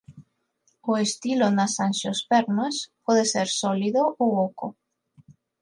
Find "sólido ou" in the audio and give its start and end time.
3.61-4.29